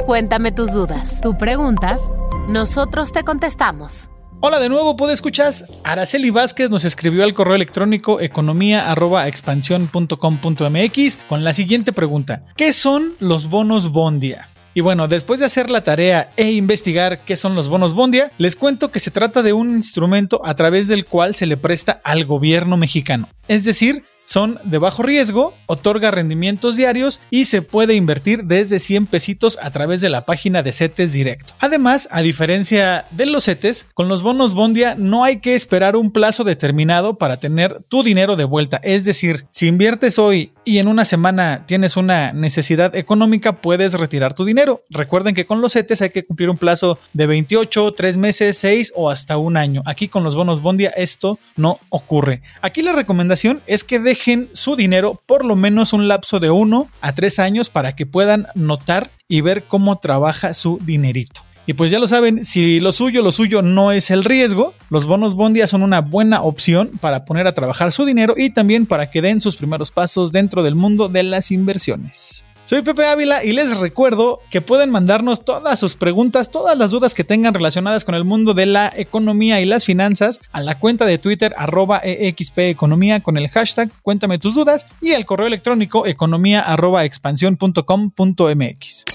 Cuéntame 0.06 0.52
tus 0.52 0.72
dudas. 0.72 1.22
Tú 1.22 1.38
preguntas, 1.38 2.02
nosotros 2.48 3.12
te 3.12 3.24
contestamos. 3.24 4.10
Hola 4.48 4.60
de 4.60 4.70
nuevo, 4.70 4.96
¿puedo 4.96 5.12
escuchas? 5.12 5.66
Araceli 5.84 6.30
Vázquez 6.30 6.70
nos 6.70 6.86
escribió 6.86 7.24
al 7.24 7.34
correo 7.34 7.56
electrónico 7.56 8.22
economía.expansión.com.mx 8.22 11.18
con 11.28 11.44
la 11.44 11.52
siguiente 11.52 11.92
pregunta. 11.92 12.44
¿Qué 12.56 12.72
son 12.72 13.16
los 13.18 13.50
bonos 13.50 13.90
Bondia? 13.90 14.48
Y 14.76 14.82
bueno, 14.82 15.08
después 15.08 15.40
de 15.40 15.48
hacer 15.48 15.72
la 15.72 15.84
tarea 15.84 16.30
e 16.38 16.52
investigar 16.52 17.22
qué 17.26 17.38
son 17.38 17.56
los 17.56 17.70
bonos 17.70 17.96
Bondia, 17.96 18.30
les 18.38 18.56
cuento 18.56 18.92
que 18.92 19.00
se 19.00 19.10
trata 19.10 19.42
de 19.42 19.54
un 19.54 19.72
instrumento 19.72 20.46
a 20.46 20.54
través 20.54 20.90
del 20.90 21.06
cual 21.06 21.34
se 21.34 21.48
le 21.48 21.58
presta 21.58 22.00
al 22.04 22.26
gobierno 22.26 22.78
mexicano. 22.78 23.28
Es 23.48 23.64
decir, 23.64 24.04
son 24.26 24.60
de 24.64 24.80
bajo 24.80 25.04
riesgo, 25.04 25.54
otorga 25.68 26.10
rendimientos 26.10 26.76
diarios 26.76 27.20
y 27.30 27.46
se 27.46 27.62
puede 27.62 27.94
invertir 27.94 28.46
desde 28.46 28.80
100 28.80 29.06
pesitos 29.06 29.60
a 29.62 29.70
través 29.70 30.02
de 30.02 30.10
la 30.10 30.26
página 30.26 30.64
de 30.64 30.74
CETES 30.74 31.14
directo. 31.14 31.54
Además, 31.60 32.08
a 32.12 32.24
diferencia 32.24 33.06
de 33.12 33.28
los 33.28 33.46
CETES, 33.46 33.86
con 33.94 34.08
los 34.08 34.24
bonos 34.24 34.56
Bondia 34.56 34.96
no 34.98 35.24
hay 35.24 35.38
que 35.38 35.54
esperar 35.54 35.96
un 35.96 36.12
plazo 36.12 36.44
determinado 36.44 37.20
para 37.20 37.38
tener 37.38 37.84
tu 37.88 38.02
dinero 38.02 38.36
de 38.36 38.46
vuelta. 38.46 38.78
Es 38.84 39.06
decir, 39.06 39.46
si 39.52 39.68
inviertes 39.68 40.18
hoy 40.18 40.52
y 40.66 40.80
en 40.80 40.88
una 40.88 41.06
semana 41.06 41.66
tienes 41.68 41.96
una 41.96 42.34
necesidad 42.34 42.96
económica, 42.96 43.62
puedes 43.62 43.94
retirar 43.94 44.34
tu 44.34 44.44
dinero. 44.44 44.82
Recuerden 44.90 45.36
que 45.36 45.46
con 45.46 45.62
los 45.62 45.74
CETES 45.74 46.02
hay 46.02 46.10
que 46.10 46.26
cumplir 46.26 46.50
un 46.50 46.58
plazo 46.58 46.98
de 47.14 47.28
28, 47.28 47.94
3 47.94 48.18
meses, 48.18 48.58
6 48.58 48.94
o 48.96 49.12
hasta 49.12 49.38
un 49.38 49.56
año. 49.56 49.84
Aquí 49.86 50.08
con 50.08 50.24
los 50.24 50.36
bonos 50.36 50.62
Bondia 50.62 50.90
esto 50.90 51.38
no 51.56 51.80
ocurre. 51.90 52.42
Aquí 52.64 52.82
la 52.82 52.94
recomendación 52.94 53.35
es 53.68 53.84
que 53.84 54.00
dejen 54.00 54.50
su 54.54 54.76
dinero 54.76 55.22
por 55.26 55.46
lo 55.46 55.56
menos 55.56 55.94
un 55.94 56.08
lapso 56.08 56.40
de 56.40 56.50
1 56.50 56.88
a 57.02 57.14
3 57.14 57.40
años 57.40 57.70
para 57.70 57.96
que 57.96 58.06
puedan 58.06 58.48
notar 58.56 59.10
y 59.28 59.42
ver 59.42 59.64
cómo 59.64 59.98
trabaja 59.98 60.54
su 60.54 60.80
dinerito. 60.84 61.42
Y 61.68 61.74
pues 61.74 61.90
ya 61.92 61.98
lo 61.98 62.08
saben, 62.08 62.46
si 62.46 62.80
lo 62.80 62.92
suyo, 62.92 63.24
lo 63.24 63.32
suyo 63.32 63.64
no 63.64 63.92
es 63.92 64.12
el 64.12 64.24
riesgo, 64.24 64.76
los 64.92 65.08
bonos 65.08 65.34
Bondia 65.34 65.66
son 65.66 65.82
una 65.82 66.02
buena 66.02 66.44
opción 66.44 66.92
para 67.02 67.26
poner 67.26 67.48
a 67.48 67.56
trabajar 67.56 67.92
su 67.92 68.06
dinero 68.06 68.36
y 68.38 68.52
también 68.52 68.86
para 68.86 69.10
que 69.10 69.24
den 69.24 69.42
sus 69.42 69.56
primeros 69.56 69.90
pasos 69.90 70.32
dentro 70.32 70.62
del 70.62 70.76
mundo 70.76 71.10
de 71.10 71.24
las 71.24 71.50
inversiones. 71.50 72.44
Soy 72.66 72.82
Pepe 72.82 73.06
Ávila 73.06 73.44
y 73.44 73.54
les 73.54 73.78
recuerdo 73.78 74.42
que 74.50 74.60
pueden 74.60 74.90
mandarnos 74.90 75.46
todas 75.46 75.80
sus 75.80 75.96
preguntas, 75.96 76.50
todas 76.50 76.76
las 76.76 76.90
dudas 76.90 77.14
que 77.14 77.24
tengan 77.24 77.54
relacionadas 77.54 78.04
con 78.04 78.16
el 78.16 78.24
mundo 78.24 78.56
de 78.56 78.66
la 78.66 78.92
economía 78.96 79.62
y 79.62 79.66
las 79.66 79.86
finanzas 79.86 80.42
a 80.52 80.62
la 80.62 80.80
cuenta 80.80 81.06
de 81.06 81.20
Twitter 81.20 81.54
arroba 81.58 82.02
expeconomía 82.04 83.20
con 83.20 83.38
el 83.38 83.50
hashtag 83.50 83.92
cuéntame 84.02 84.40
tus 84.40 84.56
dudas 84.56 84.88
y 85.00 85.14
al 85.14 85.26
correo 85.26 85.46
electrónico 85.46 86.08
economía 86.08 86.62
arroba 86.62 87.06
expansión.com.mx. 87.06 89.15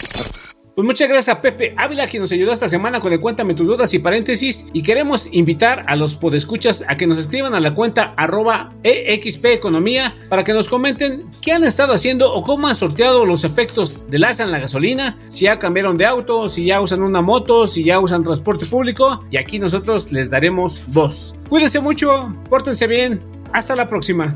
Pues 0.80 0.86
muchas 0.86 1.10
gracias 1.10 1.36
a 1.36 1.42
Pepe 1.42 1.74
Ávila, 1.76 2.06
quien 2.06 2.22
nos 2.22 2.32
ayudó 2.32 2.52
esta 2.52 2.66
semana 2.66 3.00
con 3.00 3.12
el 3.12 3.20
Cuéntame 3.20 3.52
tus 3.52 3.66
dudas 3.66 3.92
y 3.92 3.98
paréntesis. 3.98 4.64
Y 4.72 4.82
queremos 4.82 5.28
invitar 5.30 5.84
a 5.86 5.94
los 5.94 6.16
podescuchas 6.16 6.86
a 6.88 6.96
que 6.96 7.06
nos 7.06 7.18
escriban 7.18 7.54
a 7.54 7.60
la 7.60 7.74
cuenta 7.74 8.12
arroba 8.16 8.72
Economía 8.82 10.16
para 10.30 10.42
que 10.42 10.54
nos 10.54 10.70
comenten 10.70 11.24
qué 11.42 11.52
han 11.52 11.64
estado 11.64 11.92
haciendo 11.92 12.32
o 12.32 12.42
cómo 12.42 12.66
han 12.66 12.76
sorteado 12.76 13.26
los 13.26 13.44
efectos 13.44 14.08
del 14.08 14.24
alza 14.24 14.44
en 14.44 14.52
la 14.52 14.58
gasolina, 14.58 15.18
si 15.28 15.44
ya 15.44 15.58
cambiaron 15.58 15.98
de 15.98 16.06
auto, 16.06 16.48
si 16.48 16.64
ya 16.64 16.80
usan 16.80 17.02
una 17.02 17.20
moto, 17.20 17.66
si 17.66 17.84
ya 17.84 18.00
usan 18.00 18.24
transporte 18.24 18.64
público. 18.64 19.22
Y 19.30 19.36
aquí 19.36 19.58
nosotros 19.58 20.10
les 20.12 20.30
daremos 20.30 20.94
voz. 20.94 21.34
Cuídense 21.50 21.80
mucho, 21.80 22.34
pórtense 22.48 22.86
bien. 22.86 23.20
Hasta 23.52 23.76
la 23.76 23.86
próxima. 23.86 24.34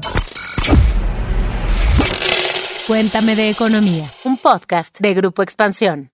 Cuéntame 2.87 3.35
de 3.35 3.49
Economía, 3.49 4.11
un 4.25 4.37
podcast 4.37 5.01
de 5.01 5.15
Grupo 5.15 5.43
Expansión. 5.43 6.14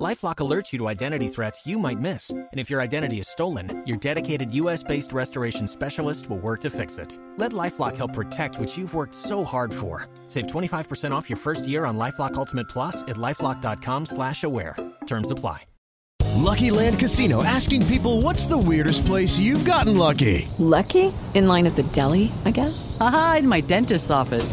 LifeLock 0.00 0.36
alerts 0.36 0.72
you 0.72 0.78
to 0.78 0.86
identity 0.86 1.26
threats 1.26 1.66
you 1.66 1.76
might 1.76 1.98
miss, 1.98 2.30
and 2.30 2.48
if 2.54 2.70
your 2.70 2.80
identity 2.80 3.18
is 3.18 3.26
stolen, 3.26 3.82
your 3.84 3.96
dedicated 3.96 4.54
U.S.-based 4.54 5.12
restoration 5.12 5.66
specialist 5.66 6.30
will 6.30 6.38
work 6.38 6.60
to 6.60 6.70
fix 6.70 6.98
it. 6.98 7.18
Let 7.36 7.50
LifeLock 7.50 7.96
help 7.96 8.12
protect 8.12 8.60
what 8.60 8.76
you've 8.78 8.94
worked 8.94 9.14
so 9.14 9.42
hard 9.42 9.74
for. 9.74 10.06
Save 10.28 10.46
25% 10.46 11.10
off 11.10 11.28
your 11.28 11.36
first 11.36 11.66
year 11.66 11.84
on 11.84 11.98
LifeLock 11.98 12.34
Ultimate 12.34 12.68
Plus 12.68 13.02
at 13.02 13.16
lifeLock.com/slash-aware. 13.16 14.76
Terms 15.08 15.32
apply. 15.32 15.62
Lucky 16.36 16.70
Land 16.70 17.00
Casino 17.00 17.42
asking 17.42 17.84
people, 17.86 18.22
"What's 18.22 18.46
the 18.46 18.56
weirdest 18.56 19.04
place 19.04 19.36
you've 19.40 19.64
gotten 19.64 19.98
lucky?" 19.98 20.46
Lucky 20.58 21.12
in 21.34 21.48
line 21.48 21.66
at 21.66 21.74
the 21.74 21.82
deli, 21.82 22.32
I 22.44 22.52
guess. 22.52 22.96
Aha, 23.00 23.38
in 23.40 23.48
my 23.48 23.60
dentist's 23.60 24.12
office. 24.12 24.52